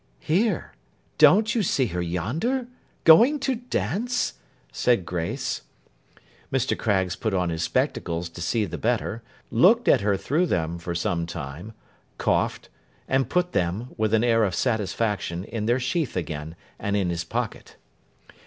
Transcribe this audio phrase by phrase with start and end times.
[0.17, 0.73] 'Here!
[1.19, 2.65] Don't you see her yonder?
[3.03, 4.33] Going to dance?'
[4.71, 5.61] said Grace.
[6.51, 6.75] Mr.
[6.75, 10.95] Craggs put on his spectacles to see the better; looked at her through them, for
[10.95, 11.73] some time;
[12.17, 12.67] coughed;
[13.07, 17.23] and put them, with an air of satisfaction, in their sheath again, and in his
[17.23, 17.75] pocket.